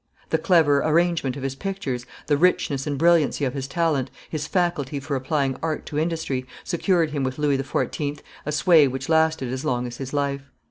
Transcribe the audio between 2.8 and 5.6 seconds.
and brilliancy of his talent, his faculty for applying